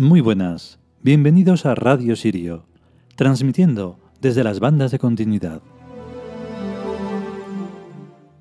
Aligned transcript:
Muy 0.00 0.22
buenas, 0.22 0.78
bienvenidos 1.02 1.66
a 1.66 1.74
Radio 1.74 2.16
Sirio, 2.16 2.64
transmitiendo 3.16 3.98
desde 4.18 4.42
las 4.42 4.58
bandas 4.58 4.92
de 4.92 4.98
continuidad. 4.98 5.60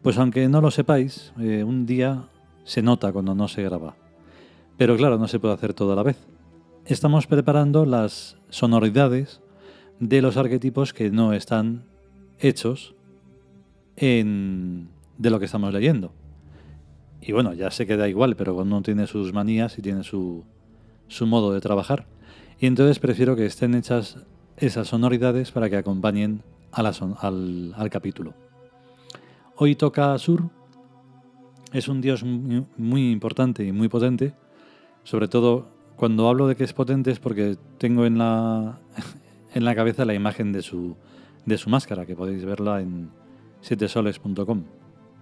Pues 0.02 0.18
aunque 0.18 0.48
no 0.48 0.62
lo 0.62 0.72
sepáis, 0.72 1.34
eh, 1.38 1.66
un 1.66 1.86
día 1.86 2.30
se 2.64 2.82
nota 2.82 3.12
cuando 3.12 3.36
no 3.36 3.50
se 3.50 3.62
graba. 3.62 3.98
Pero 4.78 4.96
claro, 4.96 5.18
no 5.18 5.28
se 5.28 5.38
puede 5.38 5.54
hacer 5.54 5.74
todo 5.74 5.92
a 5.92 5.98
la 5.98 6.04
vez. 6.04 6.16
Estamos 6.86 7.28
preparando 7.28 7.86
las 7.86 8.38
sonoridades 8.48 9.42
de 10.00 10.22
los 10.22 10.38
arquetipos 10.38 10.94
que 10.94 11.12
no 11.12 11.34
están 11.34 11.84
hechos 12.40 12.96
en, 13.98 14.88
de 15.18 15.30
lo 15.30 15.40
que 15.40 15.46
estamos 15.46 15.74
leyendo. 15.74 16.14
Y 17.22 17.34
bueno, 17.34 17.54
ya 17.54 17.70
se 17.70 17.86
queda 17.86 18.08
igual, 18.08 18.38
pero 18.38 18.56
cuando 18.56 18.78
uno 18.78 18.82
tiene 18.82 19.08
sus 19.08 19.34
manías 19.34 19.78
y 19.78 19.82
tiene 19.82 20.06
su, 20.06 20.46
su 21.10 21.28
modo 21.28 21.52
de 21.52 21.60
trabajar. 21.60 22.08
Y 22.60 22.68
entonces 22.68 23.00
prefiero 23.00 23.36
que 23.36 23.46
estén 23.46 23.76
hechas 23.76 24.18
esas 24.56 24.88
sonoridades 24.88 25.52
para 25.52 25.70
que 25.70 25.76
acompañen 25.76 26.44
a 26.72 26.84
la 26.84 26.94
al, 27.20 27.74
al, 27.76 27.90
capítulo. 27.90 28.34
Hoy 29.56 29.76
toca 29.76 30.18
Sur. 30.18 30.50
Es 31.74 31.88
un 31.88 32.02
dios 32.02 32.24
muy, 32.24 33.12
importante 33.12 33.66
y 33.66 33.72
muy 33.72 33.90
potente. 33.90 34.34
Sobre 35.04 35.28
todo 35.28 35.68
cuando 35.96 36.28
hablo 36.30 36.48
de 36.48 36.56
que 36.56 36.64
es 36.64 36.74
potente 36.74 37.12
es 37.12 37.20
porque 37.20 37.58
tengo 37.78 38.06
en 38.06 38.18
la, 38.18 38.80
en 39.54 39.66
la 39.66 39.76
cabeza 39.76 40.06
la 40.06 40.14
imagen 40.14 40.52
de 40.52 40.62
su, 40.62 40.96
de 41.46 41.58
su 41.58 41.70
máscara, 41.70 42.06
que 42.06 42.16
podéis 42.16 42.46
verla 42.46 42.82
en 42.82 43.10
sietesoles.com. 43.62 44.64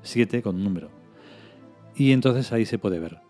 7 0.04 0.42
con 0.42 0.64
número. 0.64 0.90
Y 1.96 2.12
entonces 2.12 2.52
ahí 2.52 2.66
se 2.66 2.78
puede 2.78 3.00
ver. 3.00 3.27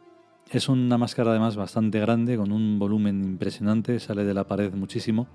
Es 0.51 0.69
una 0.69 0.97
máscara 0.97 1.31
además 1.31 1.57
bastante 1.57 1.99
grande, 1.99 2.37
con 2.37 2.53
un 2.53 2.79
volumen 2.79 3.21
impresionante, 3.23 3.99
sale 3.99 4.23
de 4.23 4.33
la 4.33 4.45
pared 4.45 4.73
muchísimo 4.73 5.27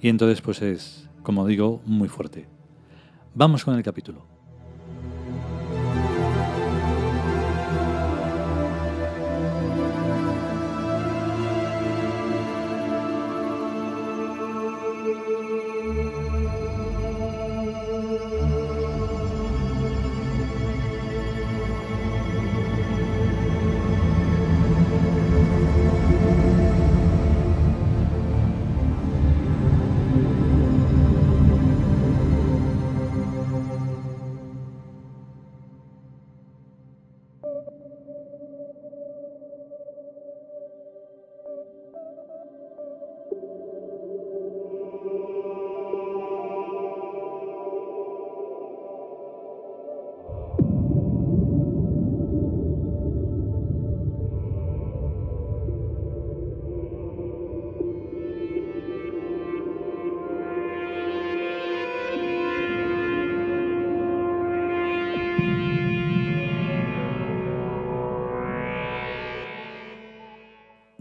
y 0.00 0.08
entonces 0.08 0.40
pues 0.40 0.62
es, 0.62 1.08
como 1.24 1.46
digo, 1.48 1.82
muy 1.84 2.08
fuerte. 2.08 2.46
Vamos 3.34 3.64
con 3.64 3.74
el 3.74 3.82
capítulo. 3.82 4.31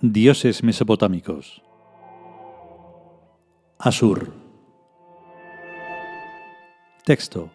Dioses 0.03 0.63
mesopotámicos. 0.63 1.61
Asur. 3.77 4.33
Texto. 7.05 7.51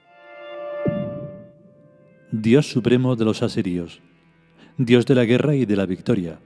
Dios 2.31 2.71
supremo 2.71 3.17
de 3.17 3.25
los 3.25 3.43
asirios, 3.43 4.01
Dios 4.79 5.07
de 5.07 5.17
la 5.17 5.25
guerra 5.25 5.57
y 5.57 5.67
de 5.67 5.75
la 5.75 5.87
victoria. 5.87 6.39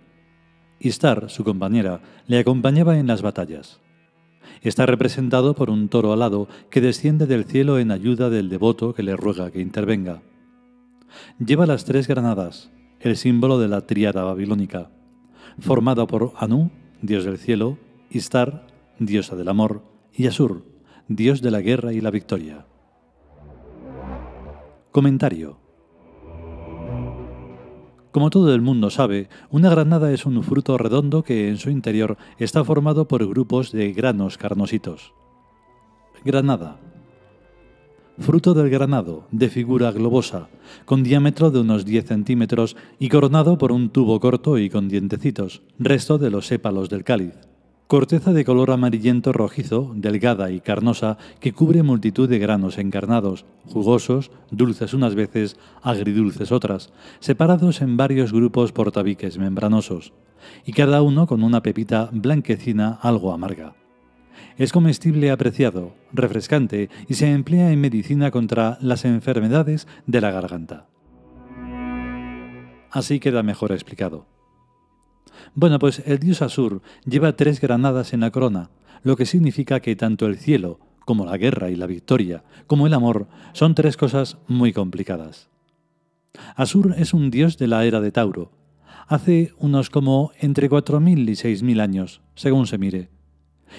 Istar, 0.78 1.28
su 1.28 1.44
compañera, 1.44 2.00
le 2.26 2.38
acompañaba 2.38 2.96
en 2.96 3.06
las 3.06 3.20
batallas. 3.20 3.78
Está 4.62 4.86
representado 4.86 5.54
por 5.54 5.68
un 5.68 5.90
toro 5.90 6.14
alado 6.14 6.48
que 6.70 6.80
desciende 6.80 7.26
del 7.26 7.44
cielo 7.44 7.78
en 7.78 7.90
ayuda 7.90 8.30
del 8.30 8.48
devoto 8.48 8.94
que 8.94 9.02
le 9.02 9.16
ruega 9.16 9.50
que 9.50 9.60
intervenga. 9.60 10.22
Lleva 11.38 11.66
las 11.66 11.84
tres 11.84 12.08
granadas, 12.08 12.70
el 13.00 13.18
símbolo 13.18 13.58
de 13.58 13.68
la 13.68 13.82
triada 13.82 14.24
babilónica 14.24 14.88
formado 15.58 16.06
por 16.06 16.32
Anu, 16.36 16.70
dios 17.02 17.24
del 17.24 17.38
cielo, 17.38 17.78
Istar, 18.10 18.66
diosa 18.98 19.36
del 19.36 19.48
amor, 19.48 19.82
y 20.12 20.26
Asur, 20.26 20.64
dios 21.08 21.42
de 21.42 21.50
la 21.50 21.60
guerra 21.60 21.92
y 21.92 22.00
la 22.00 22.10
victoria. 22.10 22.66
Comentario. 24.92 25.58
Como 28.12 28.30
todo 28.30 28.52
el 28.52 28.60
mundo 28.60 28.90
sabe, 28.90 29.28
una 29.50 29.70
granada 29.70 30.12
es 30.12 30.26
un 30.26 30.42
fruto 30.42 30.76
redondo 30.76 31.22
que 31.22 31.48
en 31.48 31.58
su 31.58 31.70
interior 31.70 32.16
está 32.38 32.64
formado 32.64 33.06
por 33.06 33.24
grupos 33.28 33.70
de 33.70 33.92
granos 33.92 34.36
carnositos. 34.36 35.14
Granada, 36.24 36.80
fruto 38.20 38.52
del 38.52 38.68
granado, 38.68 39.26
de 39.32 39.48
figura 39.48 39.90
globosa, 39.90 40.48
con 40.84 41.02
diámetro 41.02 41.50
de 41.50 41.60
unos 41.60 41.86
10 41.86 42.06
centímetros 42.06 42.76
y 42.98 43.08
coronado 43.08 43.56
por 43.56 43.72
un 43.72 43.88
tubo 43.88 44.20
corto 44.20 44.58
y 44.58 44.68
con 44.68 44.88
dientecitos, 44.88 45.62
resto 45.78 46.18
de 46.18 46.30
los 46.30 46.46
sépalos 46.46 46.90
del 46.90 47.02
cáliz. 47.02 47.34
Corteza 47.86 48.32
de 48.32 48.44
color 48.44 48.70
amarillento 48.70 49.32
rojizo, 49.32 49.92
delgada 49.96 50.52
y 50.52 50.60
carnosa, 50.60 51.18
que 51.40 51.52
cubre 51.52 51.82
multitud 51.82 52.28
de 52.28 52.38
granos 52.38 52.78
encarnados, 52.78 53.46
jugosos, 53.66 54.30
dulces 54.52 54.94
unas 54.94 55.16
veces, 55.16 55.56
agridulces 55.82 56.52
otras, 56.52 56.92
separados 57.18 57.80
en 57.80 57.96
varios 57.96 58.32
grupos 58.32 58.70
por 58.70 58.92
tabiques 58.92 59.38
membranosos, 59.38 60.12
y 60.64 60.72
cada 60.72 61.02
uno 61.02 61.26
con 61.26 61.42
una 61.42 61.62
pepita 61.62 62.10
blanquecina 62.12 62.98
algo 63.02 63.32
amarga. 63.32 63.79
Es 64.60 64.74
comestible 64.74 65.30
apreciado, 65.30 65.94
refrescante 66.12 66.90
y 67.08 67.14
se 67.14 67.32
emplea 67.32 67.72
en 67.72 67.80
medicina 67.80 68.30
contra 68.30 68.76
las 68.82 69.06
enfermedades 69.06 69.88
de 70.06 70.20
la 70.20 70.30
garganta. 70.32 70.86
Así 72.90 73.20
queda 73.20 73.42
mejor 73.42 73.72
explicado. 73.72 74.26
Bueno, 75.54 75.78
pues 75.78 76.02
el 76.04 76.18
dios 76.18 76.42
Asur 76.42 76.82
lleva 77.06 77.36
tres 77.36 77.58
granadas 77.58 78.12
en 78.12 78.20
la 78.20 78.30
corona, 78.30 78.68
lo 79.02 79.16
que 79.16 79.24
significa 79.24 79.80
que 79.80 79.96
tanto 79.96 80.26
el 80.26 80.36
cielo, 80.36 80.78
como 81.06 81.24
la 81.24 81.38
guerra 81.38 81.70
y 81.70 81.76
la 81.76 81.86
victoria, 81.86 82.44
como 82.66 82.86
el 82.86 82.92
amor, 82.92 83.28
son 83.54 83.74
tres 83.74 83.96
cosas 83.96 84.36
muy 84.46 84.74
complicadas. 84.74 85.48
Asur 86.54 86.94
es 86.98 87.14
un 87.14 87.30
dios 87.30 87.56
de 87.56 87.66
la 87.66 87.86
era 87.86 88.02
de 88.02 88.12
Tauro, 88.12 88.52
hace 89.06 89.54
unos 89.56 89.88
como 89.88 90.32
entre 90.38 90.68
4.000 90.68 91.30
y 91.30 91.32
6.000 91.32 91.80
años, 91.80 92.20
según 92.34 92.66
se 92.66 92.76
mire 92.76 93.19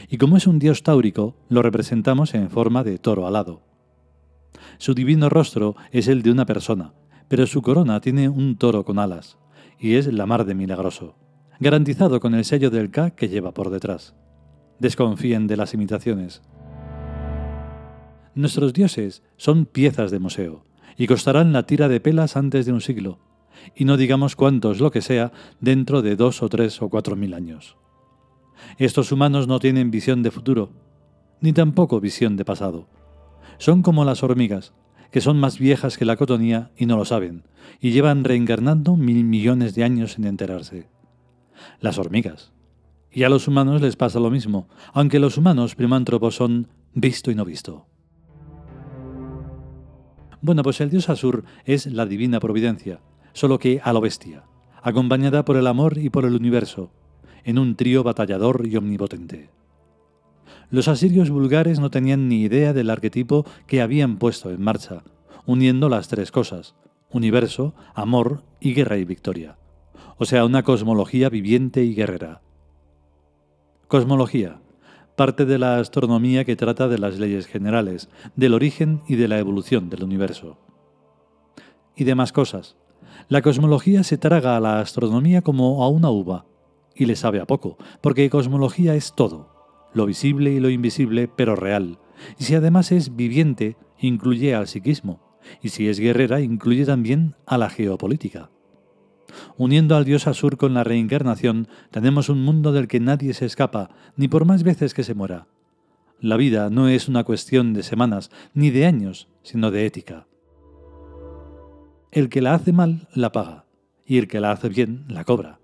y 0.09 0.17
como 0.17 0.38
es 0.38 0.47
un 0.47 0.59
dios 0.59 0.83
táurico, 0.83 1.35
lo 1.49 1.61
representamos 1.61 2.33
en 2.33 2.49
forma 2.49 2.83
de 2.83 2.97
toro 2.97 3.27
alado. 3.27 3.61
Su 4.77 4.93
divino 4.93 5.29
rostro 5.29 5.75
es 5.91 6.07
el 6.07 6.21
de 6.21 6.31
una 6.31 6.45
persona, 6.45 6.93
pero 7.27 7.47
su 7.47 7.61
corona 7.61 8.01
tiene 8.01 8.29
un 8.29 8.57
toro 8.57 8.83
con 8.83 8.99
alas, 8.99 9.38
y 9.79 9.95
es 9.95 10.11
la 10.11 10.25
mar 10.25 10.45
de 10.45 10.55
milagroso, 10.55 11.15
garantizado 11.59 12.19
con 12.19 12.35
el 12.35 12.45
sello 12.45 12.69
del 12.69 12.91
K 12.91 13.11
que 13.11 13.29
lleva 13.29 13.53
por 13.53 13.69
detrás. 13.69 14.15
Desconfíen 14.79 15.47
de 15.47 15.57
las 15.57 15.73
imitaciones. 15.73 16.41
Nuestros 18.33 18.73
dioses 18.73 19.23
son 19.38 19.65
piezas 19.65 20.11
de 20.11 20.19
museo, 20.19 20.65
y 20.97 21.07
costarán 21.07 21.53
la 21.53 21.63
tira 21.63 21.88
de 21.88 21.99
pelas 21.99 22.35
antes 22.35 22.65
de 22.65 22.73
un 22.73 22.81
siglo, 22.81 23.19
y 23.75 23.85
no 23.85 23.97
digamos 23.97 24.35
cuántos 24.35 24.79
lo 24.79 24.91
que 24.91 25.01
sea 25.01 25.31
dentro 25.59 26.01
de 26.01 26.15
dos 26.15 26.41
o 26.41 26.49
tres 26.49 26.81
o 26.81 26.89
cuatro 26.89 27.15
mil 27.15 27.33
años. 27.33 27.77
Estos 28.77 29.11
humanos 29.11 29.47
no 29.47 29.59
tienen 29.59 29.91
visión 29.91 30.23
de 30.23 30.31
futuro, 30.31 30.71
ni 31.41 31.53
tampoco 31.53 31.99
visión 31.99 32.37
de 32.37 32.45
pasado. 32.45 32.87
Son 33.57 33.81
como 33.81 34.05
las 34.05 34.23
hormigas, 34.23 34.73
que 35.11 35.21
son 35.21 35.39
más 35.39 35.59
viejas 35.59 35.97
que 35.97 36.05
la 36.05 36.15
cotonía 36.15 36.71
y 36.77 36.85
no 36.85 36.97
lo 36.97 37.05
saben, 37.05 37.43
y 37.79 37.91
llevan 37.91 38.23
reencarnando 38.23 38.95
mil 38.95 39.23
millones 39.23 39.75
de 39.75 39.83
años 39.83 40.13
sin 40.13 40.25
enterarse. 40.25 40.87
Las 41.79 41.97
hormigas. 41.97 42.53
Y 43.11 43.23
a 43.23 43.29
los 43.29 43.47
humanos 43.47 43.81
les 43.81 43.97
pasa 43.97 44.19
lo 44.19 44.31
mismo, 44.31 44.69
aunque 44.93 45.19
los 45.19 45.37
humanos 45.37 45.75
primántropos 45.75 46.35
son 46.35 46.69
visto 46.93 47.29
y 47.29 47.35
no 47.35 47.43
visto. 47.43 47.87
Bueno, 50.41 50.63
pues 50.63 50.81
el 50.81 50.89
dios 50.89 51.09
Asur 51.09 51.43
es 51.65 51.85
la 51.85 52.05
divina 52.05 52.39
providencia, 52.39 53.01
solo 53.33 53.59
que 53.59 53.81
a 53.83 53.93
lo 53.93 54.01
bestia, 54.01 54.43
acompañada 54.81 55.45
por 55.45 55.57
el 55.57 55.67
amor 55.67 55.97
y 55.97 56.09
por 56.09 56.25
el 56.25 56.35
universo, 56.35 56.91
en 57.43 57.59
un 57.59 57.75
trío 57.75 58.03
batallador 58.03 58.65
y 58.67 58.75
omnipotente. 58.77 59.49
Los 60.69 60.88
asirios 60.88 61.29
vulgares 61.29 61.79
no 61.79 61.89
tenían 61.89 62.29
ni 62.29 62.43
idea 62.43 62.73
del 62.73 62.89
arquetipo 62.89 63.45
que 63.67 63.81
habían 63.81 64.17
puesto 64.17 64.49
en 64.49 64.61
marcha, 64.61 65.03
uniendo 65.45 65.89
las 65.89 66.07
tres 66.07 66.31
cosas, 66.31 66.75
universo, 67.11 67.73
amor 67.93 68.43
y 68.59 68.73
guerra 68.73 68.97
y 68.97 69.05
victoria. 69.05 69.57
O 70.17 70.25
sea, 70.25 70.45
una 70.45 70.63
cosmología 70.63 71.29
viviente 71.29 71.83
y 71.83 71.93
guerrera. 71.93 72.41
Cosmología. 73.88 74.61
Parte 75.17 75.45
de 75.45 75.59
la 75.59 75.77
astronomía 75.77 76.45
que 76.45 76.55
trata 76.55 76.88
de 76.88 76.97
las 76.97 77.19
leyes 77.19 77.47
generales, 77.47 78.09
del 78.35 78.53
origen 78.53 79.01
y 79.07 79.15
de 79.15 79.27
la 79.27 79.39
evolución 79.39 79.89
del 79.89 80.03
universo. 80.03 80.57
Y 81.95 82.05
demás 82.05 82.31
cosas. 82.31 82.77
La 83.27 83.41
cosmología 83.41 84.03
se 84.03 84.17
traga 84.17 84.55
a 84.55 84.59
la 84.61 84.79
astronomía 84.79 85.41
como 85.41 85.83
a 85.83 85.89
una 85.89 86.09
uva, 86.09 86.45
y 87.01 87.07
le 87.07 87.15
sabe 87.15 87.42
a 87.42 87.48
poco, 87.48 87.80
porque 88.00 88.30
cosmología 88.30 88.94
es 88.94 89.15
todo, 89.15 89.89
lo 89.92 90.06
visible 90.06 90.51
y 90.51 90.59
lo 90.59 90.69
invisible, 90.69 91.27
pero 91.27 91.56
real. 91.56 91.98
Y 92.38 92.44
si 92.44 92.53
además 92.53 92.92
es 92.92 93.15
viviente, 93.15 93.75
incluye 93.98 94.53
al 94.53 94.68
psiquismo, 94.68 95.19
y 95.63 95.69
si 95.69 95.89
es 95.89 96.00
guerrera, 96.00 96.42
incluye 96.42 96.86
también 96.86 97.36
a 97.48 97.57
la 97.57 97.71
geopolítica. 97.71 98.51
Uniendo 99.57 99.95
al 99.95 100.06
dios 100.06 100.27
Asur 100.27 100.57
con 100.57 100.75
la 100.75 100.83
reencarnación, 100.83 101.68
tenemos 101.89 102.30
un 102.30 102.44
mundo 102.44 102.71
del 102.71 102.88
que 102.88 103.00
nadie 103.00 103.33
se 103.33 103.48
escapa, 103.48 103.89
ni 104.15 104.27
por 104.27 104.45
más 104.45 104.62
veces 104.62 104.94
que 104.94 105.03
se 105.03 105.15
muera. 105.15 105.48
La 106.19 106.38
vida 106.38 106.69
no 106.69 106.88
es 106.88 107.07
una 107.07 107.24
cuestión 107.24 107.74
de 107.74 107.81
semanas, 107.81 108.30
ni 108.53 108.69
de 108.69 108.86
años, 108.86 109.27
sino 109.42 109.71
de 109.71 109.88
ética. 109.88 110.27
El 112.12 112.30
que 112.30 112.42
la 112.42 112.53
hace 112.53 112.74
mal, 112.74 113.07
la 113.15 113.31
paga, 113.31 113.65
y 114.06 114.19
el 114.19 114.27
que 114.27 114.39
la 114.39 114.51
hace 114.51 114.69
bien, 114.69 115.06
la 115.07 115.24
cobra. 115.24 115.60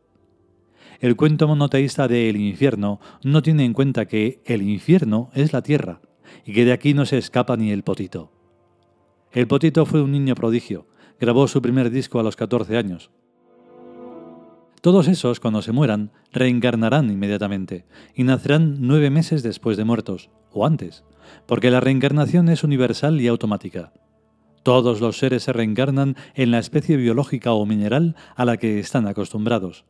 El 1.00 1.16
cuento 1.16 1.48
monoteísta 1.48 2.08
de 2.08 2.30
El 2.30 2.38
infierno 2.38 3.00
no 3.24 3.42
tiene 3.42 3.66
en 3.66 3.74
cuenta 3.74 4.06
que 4.06 4.42
el 4.46 4.64
infierno 4.64 5.30
es 5.34 5.54
la 5.54 5.62
tierra, 5.62 6.02
y 6.46 6.54
que 6.54 6.66
de 6.66 6.72
aquí 6.72 6.94
no 6.94 7.06
se 7.06 7.18
escapa 7.18 7.56
ni 7.56 7.72
el 7.72 7.84
potito. 7.84 8.32
El 9.32 9.48
potito 9.48 9.86
fue 9.86 10.02
un 10.02 10.12
niño 10.12 10.34
prodigio, 10.34 10.88
grabó 11.20 11.48
su 11.48 11.62
primer 11.62 11.92
disco 11.92 12.20
a 12.20 12.24
los 12.24 12.36
14 12.36 12.78
años. 12.78 13.12
Todos 14.82 15.08
esos, 15.08 15.40
cuando 15.40 15.62
se 15.62 15.72
mueran, 15.72 16.12
reencarnarán 16.32 17.12
inmediatamente, 17.12 17.86
y 18.16 18.24
nacerán 18.24 18.78
nueve 18.80 19.10
meses 19.10 19.44
después 19.44 19.78
de 19.78 19.84
muertos, 19.84 20.30
o 20.52 20.66
antes, 20.66 21.04
porque 21.46 21.70
la 21.70 21.80
reencarnación 21.80 22.50
es 22.50 22.64
universal 22.64 23.20
y 23.22 23.28
automática. 23.28 23.94
Todos 24.64 25.00
los 25.00 25.18
seres 25.18 25.44
se 25.44 25.54
reencarnan 25.54 26.16
en 26.36 26.52
la 26.52 26.60
especie 26.60 26.98
biológica 26.98 27.54
o 27.54 27.66
mineral 27.66 28.16
a 28.36 28.46
la 28.46 28.58
que 28.58 28.80
están 28.80 29.08
acostumbrados, 29.08 29.86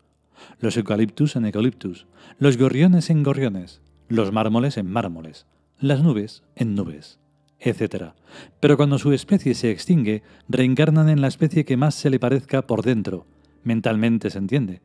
los 0.59 0.77
eucaliptus 0.77 1.35
en 1.35 1.45
eucaliptus, 1.45 2.07
los 2.39 2.57
gorriones 2.57 3.09
en 3.09 3.23
gorriones, 3.23 3.81
los 4.07 4.31
mármoles 4.31 4.77
en 4.77 4.89
mármoles, 4.89 5.45
las 5.79 6.01
nubes 6.01 6.43
en 6.55 6.75
nubes, 6.75 7.19
etc. 7.59 8.13
Pero 8.59 8.77
cuando 8.77 8.97
su 8.97 9.11
especie 9.13 9.53
se 9.53 9.71
extingue, 9.71 10.23
reencarnan 10.47 11.09
en 11.09 11.21
la 11.21 11.27
especie 11.27 11.65
que 11.65 11.77
más 11.77 11.95
se 11.95 12.09
le 12.09 12.19
parezca 12.19 12.65
por 12.65 12.83
dentro, 12.83 13.27
mentalmente 13.63 14.29
se 14.29 14.37
entiende. 14.37 14.81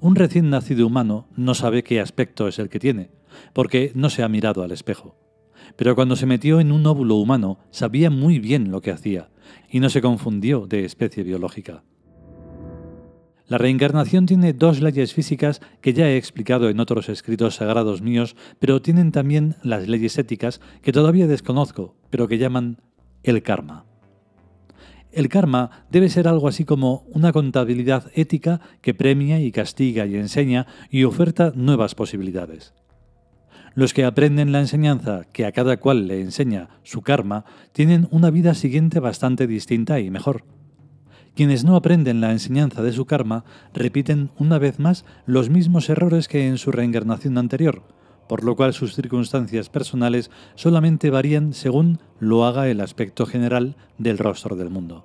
Un 0.00 0.16
recién 0.16 0.48
nacido 0.48 0.86
humano 0.86 1.28
no 1.36 1.54
sabe 1.54 1.84
qué 1.84 2.00
aspecto 2.00 2.48
es 2.48 2.58
el 2.58 2.68
que 2.70 2.80
tiene, 2.80 3.10
porque 3.52 3.92
no 3.94 4.08
se 4.08 4.22
ha 4.22 4.28
mirado 4.28 4.62
al 4.62 4.72
espejo. 4.72 5.16
Pero 5.76 5.94
cuando 5.94 6.16
se 6.16 6.26
metió 6.26 6.60
en 6.60 6.72
un 6.72 6.86
óvulo 6.86 7.16
humano, 7.16 7.58
sabía 7.70 8.10
muy 8.10 8.38
bien 8.38 8.70
lo 8.70 8.80
que 8.80 8.90
hacía, 8.90 9.30
y 9.68 9.80
no 9.80 9.90
se 9.90 10.00
confundió 10.00 10.66
de 10.66 10.84
especie 10.84 11.22
biológica. 11.22 11.84
La 13.50 13.58
reencarnación 13.58 14.26
tiene 14.26 14.52
dos 14.52 14.80
leyes 14.80 15.12
físicas 15.12 15.60
que 15.80 15.92
ya 15.92 16.08
he 16.08 16.16
explicado 16.16 16.68
en 16.68 16.78
otros 16.78 17.08
escritos 17.08 17.56
sagrados 17.56 18.00
míos, 18.00 18.36
pero 18.60 18.80
tienen 18.80 19.10
también 19.10 19.56
las 19.64 19.88
leyes 19.88 20.16
éticas 20.18 20.60
que 20.82 20.92
todavía 20.92 21.26
desconozco, 21.26 21.96
pero 22.10 22.28
que 22.28 22.38
llaman 22.38 22.80
el 23.24 23.42
karma. 23.42 23.86
El 25.10 25.28
karma 25.28 25.84
debe 25.90 26.08
ser 26.10 26.28
algo 26.28 26.46
así 26.46 26.64
como 26.64 27.02
una 27.10 27.32
contabilidad 27.32 28.12
ética 28.14 28.60
que 28.82 28.94
premia 28.94 29.40
y 29.40 29.50
castiga 29.50 30.06
y 30.06 30.14
enseña 30.14 30.68
y 30.88 31.02
oferta 31.02 31.52
nuevas 31.56 31.96
posibilidades. 31.96 32.72
Los 33.74 33.94
que 33.94 34.04
aprenden 34.04 34.52
la 34.52 34.60
enseñanza 34.60 35.24
que 35.32 35.44
a 35.44 35.50
cada 35.50 35.78
cual 35.78 36.06
le 36.06 36.20
enseña 36.20 36.68
su 36.84 37.02
karma 37.02 37.44
tienen 37.72 38.06
una 38.12 38.30
vida 38.30 38.54
siguiente 38.54 39.00
bastante 39.00 39.48
distinta 39.48 39.98
y 39.98 40.08
mejor. 40.08 40.44
Quienes 41.34 41.64
no 41.64 41.76
aprenden 41.76 42.20
la 42.20 42.32
enseñanza 42.32 42.82
de 42.82 42.92
su 42.92 43.06
karma 43.06 43.44
repiten 43.72 44.30
una 44.38 44.58
vez 44.58 44.78
más 44.78 45.04
los 45.26 45.48
mismos 45.48 45.88
errores 45.88 46.28
que 46.28 46.46
en 46.48 46.58
su 46.58 46.72
reencarnación 46.72 47.38
anterior, 47.38 47.82
por 48.28 48.44
lo 48.44 48.56
cual 48.56 48.74
sus 48.74 48.94
circunstancias 48.94 49.68
personales 49.68 50.30
solamente 50.54 51.10
varían 51.10 51.52
según 51.52 52.00
lo 52.18 52.44
haga 52.44 52.68
el 52.68 52.80
aspecto 52.80 53.26
general 53.26 53.76
del 53.98 54.18
rostro 54.18 54.56
del 54.56 54.70
mundo. 54.70 55.04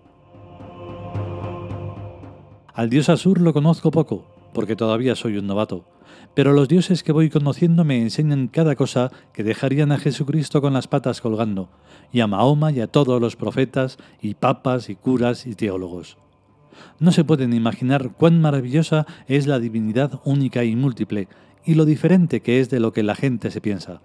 Al 2.74 2.90
dios 2.90 3.08
Asur 3.08 3.40
lo 3.40 3.54
conozco 3.54 3.90
poco, 3.90 4.35
porque 4.56 4.76
todavía 4.76 5.16
soy 5.16 5.38
un 5.38 5.46
novato, 5.46 5.86
pero 6.34 6.54
los 6.54 6.68
dioses 6.68 7.04
que 7.04 7.12
voy 7.12 7.30
conociendo 7.30 7.84
me 7.84 8.02
enseñan 8.02 8.48
cada 8.48 8.76
cosa 8.76 9.12
que 9.34 9.44
dejarían 9.44 9.92
a 9.92 10.00
Jesucristo 10.00 10.62
con 10.62 10.74
las 10.74 10.88
patas 10.88 11.22
colgando, 11.22 11.70
y 12.12 12.22
a 12.22 12.28
Mahoma 12.28 12.72
y 12.72 12.80
a 12.80 12.88
todos 12.88 13.22
los 13.22 13.36
profetas 13.36 13.98
y 14.22 14.34
papas 14.34 14.90
y 14.90 14.96
curas 14.96 15.46
y 15.46 15.56
teólogos. 15.56 16.18
No 17.00 17.12
se 17.12 17.24
pueden 17.24 17.54
imaginar 17.54 18.14
cuán 18.14 18.42
maravillosa 18.42 19.06
es 19.28 19.46
la 19.46 19.60
divinidad 19.60 20.22
única 20.24 20.64
y 20.64 20.76
múltiple, 20.76 21.28
y 21.66 21.76
lo 21.76 21.86
diferente 21.86 22.42
que 22.42 22.60
es 22.60 22.70
de 22.70 22.80
lo 22.80 22.94
que 22.94 23.04
la 23.04 23.16
gente 23.16 23.52
se 23.52 23.62
piensa. 23.62 24.02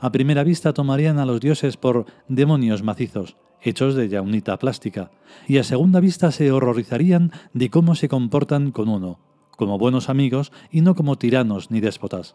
A 0.00 0.10
primera 0.12 0.44
vista 0.44 0.72
tomarían 0.72 1.18
a 1.18 1.26
los 1.26 1.40
dioses 1.40 1.76
por 1.76 2.06
demonios 2.26 2.82
macizos, 2.82 3.36
hechos 3.62 3.94
de 3.94 4.08
yaunita 4.08 4.58
plástica, 4.58 5.10
y 5.46 5.58
a 5.58 5.64
segunda 5.64 6.00
vista 6.00 6.32
se 6.32 6.50
horrorizarían 6.50 7.30
de 7.52 7.70
cómo 7.70 7.94
se 7.94 8.08
comportan 8.08 8.72
con 8.72 8.88
uno, 8.88 9.18
como 9.60 9.76
buenos 9.76 10.08
amigos 10.08 10.52
y 10.70 10.80
no 10.80 10.94
como 10.94 11.18
tiranos 11.18 11.70
ni 11.70 11.80
déspotas. 11.80 12.34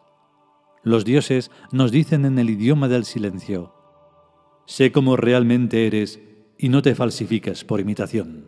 Los 0.83 1.05
dioses 1.05 1.49
nos 1.71 1.89
dicen 1.91 2.23
en 2.23 2.37
el 2.37 2.51
idioma 2.51 2.87
del 2.87 3.03
silencio, 3.03 3.73
sé 4.67 4.91
como 4.91 5.17
realmente 5.17 5.87
eres 5.87 6.19
y 6.59 6.69
no 6.69 6.83
te 6.83 6.93
falsifiques 6.93 7.63
por 7.63 7.79
imitación. 7.79 8.45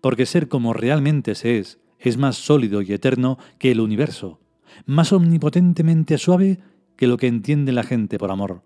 Porque 0.00 0.26
ser 0.26 0.48
como 0.48 0.72
realmente 0.72 1.36
se 1.36 1.60
es 1.60 1.78
es 2.00 2.16
más 2.16 2.34
sólido 2.34 2.82
y 2.82 2.92
eterno 2.92 3.38
que 3.60 3.70
el 3.70 3.78
universo, 3.78 4.40
más 4.84 5.12
omnipotentemente 5.12 6.18
suave 6.18 6.58
que 6.96 7.06
lo 7.06 7.18
que 7.18 7.28
entiende 7.28 7.70
la 7.70 7.84
gente 7.84 8.18
por 8.18 8.32
amor, 8.32 8.64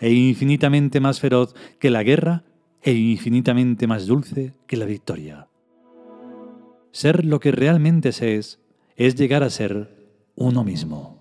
e 0.00 0.10
infinitamente 0.10 0.98
más 0.98 1.20
feroz 1.20 1.54
que 1.78 1.90
la 1.90 2.02
guerra 2.02 2.42
e 2.82 2.94
infinitamente 2.94 3.86
más 3.86 4.08
dulce 4.08 4.54
que 4.66 4.76
la 4.76 4.86
victoria. 4.86 5.46
Ser 6.96 7.26
lo 7.26 7.40
que 7.40 7.52
realmente 7.52 8.10
se 8.10 8.36
es 8.36 8.58
es 8.96 9.16
llegar 9.16 9.42
a 9.42 9.50
ser 9.50 9.90
uno 10.34 10.64
mismo. 10.64 11.18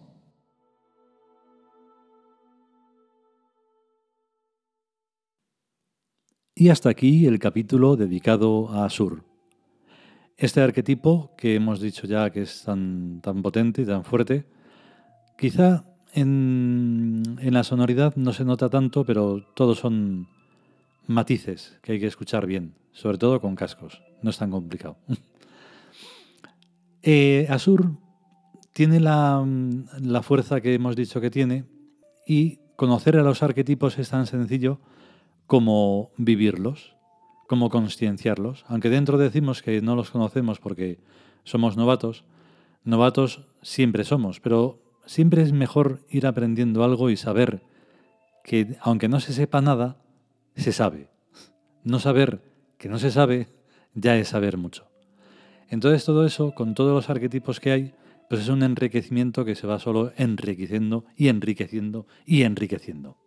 Y 6.55 6.69
hasta 6.69 6.87
aquí 6.87 7.25
el 7.25 7.39
capítulo 7.39 7.97
dedicado 7.97 8.69
a 8.69 8.85
Asur. 8.85 9.25
Este 10.37 10.61
arquetipo 10.61 11.35
que 11.37 11.55
hemos 11.55 11.81
dicho 11.81 12.07
ya 12.07 12.29
que 12.29 12.43
es 12.43 12.63
tan, 12.63 13.19
tan 13.19 13.41
potente 13.41 13.81
y 13.81 13.85
tan 13.85 14.05
fuerte, 14.05 14.45
quizá 15.37 15.83
en, 16.13 17.21
en, 17.41 17.53
la 17.53 17.65
sonoridad 17.65 18.15
no 18.15 18.31
se 18.31 18.45
nota 18.45 18.69
tanto, 18.69 19.03
pero 19.03 19.45
todos 19.53 19.79
son 19.79 20.29
matices 21.05 21.77
que 21.81 21.91
hay 21.91 21.99
que 21.99 22.07
escuchar 22.07 22.45
bien, 22.45 22.75
sobre 22.93 23.17
todo 23.17 23.41
con 23.41 23.55
cascos. 23.55 24.01
No 24.21 24.29
es 24.29 24.37
tan 24.37 24.51
complicado. 24.51 24.95
Eh, 27.07 27.45
Asur 27.51 27.99
tiene 28.73 28.99
la, 28.99 29.45
la, 30.01 30.23
fuerza 30.23 30.59
que 30.59 30.73
hemos 30.73 30.95
dicho 30.95 31.21
que 31.21 31.29
tiene 31.29 31.65
y 32.25 32.57
conocer 32.75 33.15
a 33.17 33.21
los 33.21 33.43
arquetipos 33.43 33.99
es 33.99 34.09
tan 34.09 34.25
sencillo 34.25 34.79
como 35.45 36.09
vivirlos, 36.17 36.95
como 37.47 37.69
concienciarlos. 37.69 38.65
Aunque 38.67 38.89
dentro 38.89 39.19
decimos 39.19 39.61
que 39.61 39.83
no 39.83 39.95
los 39.95 40.09
conocemos 40.09 40.59
porque 40.59 40.97
somos 41.43 41.77
novatos, 41.77 42.25
novatos 42.83 43.45
siempre 43.61 44.03
somos, 44.03 44.39
pero 44.39 44.81
siempre 45.05 45.43
es 45.43 45.53
mejor 45.53 45.99
ir 46.09 46.25
aprendiendo 46.25 46.83
algo 46.83 47.11
y 47.11 47.17
saber 47.17 47.61
que 48.43 48.77
aunque 48.81 49.09
no 49.09 49.19
se 49.19 49.31
sepa 49.31 49.61
nada, 49.61 50.01
se 50.55 50.71
sabe. 50.71 51.09
No 51.83 51.99
saber 51.99 52.41
que 52.79 52.89
no 52.89 52.97
se 52.97 53.11
sabe 53.11 53.49
ya 53.93 54.17
es 54.17 54.29
saber 54.29 54.57
mucho. 54.57 54.94
Entonces 55.69 56.05
todo 56.05 56.25
eso, 56.25 56.53
con 56.53 56.73
todos 56.75 56.93
los 56.93 57.09
arquetipos 57.09 57.59
que 57.59 57.71
hay, 57.71 57.93
pues 58.29 58.41
es 58.41 58.49
un 58.49 58.63
enriquecimiento 58.63 59.45
que 59.45 59.55
se 59.55 59.67
va 59.67 59.79
solo 59.79 60.11
enriqueciendo 60.17 61.05
y 61.15 61.27
enriqueciendo 61.27 62.07
y 62.25 62.43
enriqueciendo. 62.43 63.17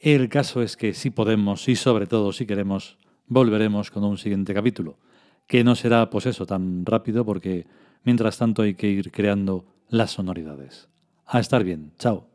El 0.00 0.28
caso 0.28 0.62
es 0.62 0.76
que 0.76 0.94
si 0.94 1.10
podemos 1.10 1.68
y 1.68 1.76
sobre 1.76 2.06
todo 2.06 2.32
si 2.32 2.46
queremos, 2.46 2.98
volveremos 3.26 3.90
con 3.90 4.04
un 4.04 4.18
siguiente 4.18 4.52
capítulo, 4.52 4.98
que 5.46 5.64
no 5.64 5.74
será 5.74 6.10
pues 6.10 6.26
eso 6.26 6.46
tan 6.46 6.84
rápido 6.84 7.24
porque 7.24 7.66
Mientras 8.04 8.36
tanto 8.36 8.62
hay 8.62 8.74
que 8.74 8.88
ir 8.88 9.10
creando 9.10 9.64
las 9.88 10.12
sonoridades. 10.12 10.88
A 11.26 11.40
estar 11.40 11.64
bien. 11.64 11.92
Chao. 11.98 12.33